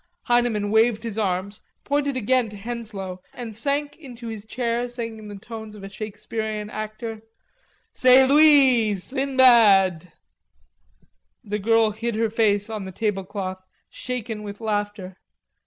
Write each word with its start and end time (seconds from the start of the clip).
Heineman 0.23 0.71
waved 0.71 1.03
his 1.03 1.15
arms, 1.19 1.61
pointed 1.83 2.17
again 2.17 2.49
to 2.49 2.55
Henslowe, 2.57 3.21
and 3.35 3.55
sank 3.55 3.95
into 3.99 4.29
his 4.29 4.47
chair 4.47 4.87
saying 4.87 5.19
in 5.19 5.27
the 5.27 5.35
tones 5.35 5.75
of 5.75 5.83
a 5.83 5.89
Shakespearean 5.89 6.71
actor: 6.71 7.21
"C'est 7.93 8.25
lui 8.27 8.95
Sinbad." 8.95 10.11
The 11.43 11.59
girl 11.59 11.91
hid 11.91 12.15
her 12.15 12.31
face 12.31 12.67
on 12.67 12.85
the 12.85 12.91
tablecloth, 12.91 13.63
shaken 13.91 14.41
with 14.41 14.59
laughter. 14.59 15.19